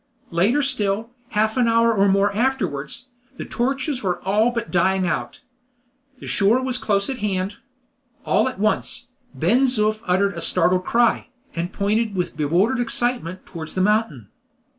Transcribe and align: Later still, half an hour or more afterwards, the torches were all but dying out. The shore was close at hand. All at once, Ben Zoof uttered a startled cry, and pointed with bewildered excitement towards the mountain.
Later 0.31 0.63
still, 0.63 1.11
half 1.29 1.57
an 1.57 1.67
hour 1.67 1.93
or 1.93 2.07
more 2.09 2.35
afterwards, 2.35 3.09
the 3.37 3.45
torches 3.45 4.01
were 4.01 4.19
all 4.21 4.49
but 4.49 4.71
dying 4.71 5.05
out. 5.05 5.41
The 6.19 6.25
shore 6.25 6.59
was 6.59 6.79
close 6.79 7.07
at 7.07 7.19
hand. 7.19 7.57
All 8.25 8.49
at 8.49 8.57
once, 8.57 9.09
Ben 9.35 9.65
Zoof 9.67 10.01
uttered 10.07 10.33
a 10.33 10.41
startled 10.41 10.85
cry, 10.85 11.27
and 11.55 11.71
pointed 11.71 12.15
with 12.15 12.35
bewildered 12.35 12.79
excitement 12.79 13.45
towards 13.45 13.75
the 13.75 13.81
mountain. 13.81 14.29